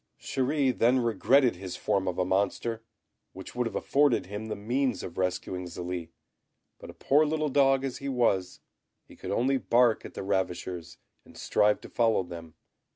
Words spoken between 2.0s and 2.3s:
of a